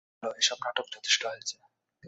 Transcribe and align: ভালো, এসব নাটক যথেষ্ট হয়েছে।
ভালো, 0.13 0.31
এসব 0.41 0.57
নাটক 0.63 0.85
যথেষ্ট 0.95 1.21
হয়েছে। 1.25 1.55